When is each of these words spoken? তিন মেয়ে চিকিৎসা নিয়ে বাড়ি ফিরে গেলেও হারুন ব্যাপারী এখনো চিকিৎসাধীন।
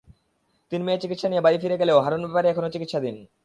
তিন 0.71 0.81
মেয়ে 0.85 1.01
চিকিৎসা 1.03 1.27
নিয়ে 1.29 1.45
বাড়ি 1.45 1.57
ফিরে 1.61 1.79
গেলেও 1.81 2.03
হারুন 2.05 2.21
ব্যাপারী 2.25 2.47
এখনো 2.49 2.67
চিকিৎসাধীন। 2.73 3.15